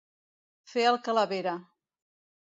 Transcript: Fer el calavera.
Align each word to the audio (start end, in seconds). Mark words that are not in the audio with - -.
Fer 0.71 0.85
el 0.91 0.97
calavera. 1.07 1.53